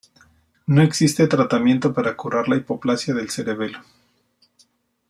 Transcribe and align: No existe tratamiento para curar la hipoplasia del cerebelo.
No 0.65 0.81
existe 0.81 1.27
tratamiento 1.27 1.93
para 1.93 2.17
curar 2.17 2.49
la 2.49 2.55
hipoplasia 2.57 3.13
del 3.13 3.29
cerebelo. 3.29 3.77